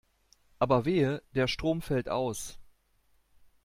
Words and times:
Aber 0.57 0.85
wehe, 0.85 1.21
der 1.35 1.45
Strom 1.47 1.83
fällt 1.83 2.09
aus. 2.09 2.57